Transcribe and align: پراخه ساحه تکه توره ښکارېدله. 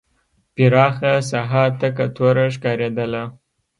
پراخه 0.55 1.13
ساحه 1.29 1.63
تکه 1.79 2.05
توره 2.15 2.45
ښکارېدله. 2.53 3.23